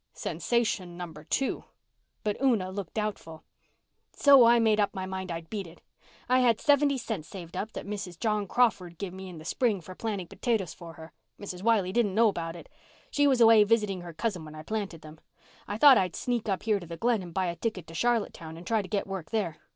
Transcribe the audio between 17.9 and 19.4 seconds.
Charlottetown and try to get work